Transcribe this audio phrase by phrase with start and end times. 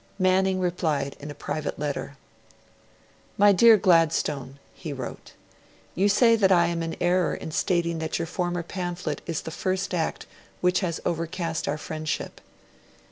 [0.17, 2.17] Manning replied in a private letter:
[3.37, 5.33] 'My dear Gladstone,' he wrote,
[5.93, 9.51] 'you say that I am in error in stating that your former pamphlet is the
[9.51, 10.25] first act
[10.59, 12.41] which has overcast our friendship.